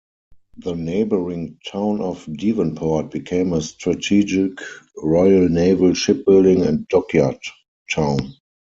[0.57, 4.53] The neighbouring town of Devonport became a strategic
[4.97, 7.37] Royal Naval shipbuilding and dockyard
[7.91, 8.33] town.